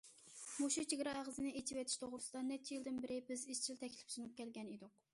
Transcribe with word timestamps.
مۇشۇ 0.61 0.85
چېگرا 0.93 1.13
ئېغىزىنى 1.19 1.51
ئېچىۋېتىش 1.59 1.99
توغرىسىدا 2.05 2.43
نەچچە 2.49 2.75
يىلدىن 2.77 3.01
بېرى 3.07 3.23
بىز 3.31 3.47
ئىزچىل 3.53 3.81
تەكلىپ 3.87 4.17
سۇنۇپ 4.19 4.39
كەلگەن 4.43 4.77
ئىدۇق. 4.79 5.03